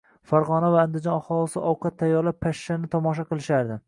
Farg'ona 0.29 0.69
va 0.75 0.79
Anjon 0.83 1.09
aholisi 1.17 1.63
ovqat 1.73 1.99
tayyorlab, 1.99 2.39
pashshani 2.47 2.91
tomosha 2.97 3.27
qilishardi 3.33 3.79